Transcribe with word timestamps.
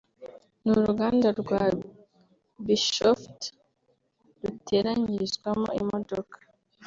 n’uruganda 0.63 1.27
rwa 1.41 1.61
Bishoftu 2.65 3.47
ruteranyirizwamo 4.41 5.69
imodoka 5.81 6.37